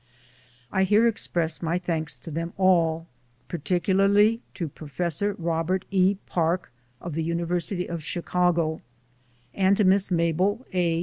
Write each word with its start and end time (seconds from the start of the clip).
I 0.71 0.83
here 0.83 1.07
express 1.07 1.61
my 1.61 1.77
thanks 1.77 2.17
to 2.17 2.31
them 2.31 2.53
all; 2.57 3.05
particularly 3.47 4.41
to 4.55 4.67
Professor 4.67 5.35
Robert 5.37 5.85
E. 5.91 6.15
Park 6.25 6.71
of 6.99 7.13
the 7.13 7.21
University 7.23 7.87
of 7.87 8.03
Chicago 8.03 8.81
and 9.53 9.77
to 9.77 9.83
Miss 9.83 10.09
Mabel 10.09 10.65
A. 10.73 10.99